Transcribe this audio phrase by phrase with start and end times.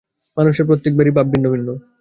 [0.37, 1.69] মানুষের প্রত্যেকেরই ভাব ভিন্ন ভিন্ন।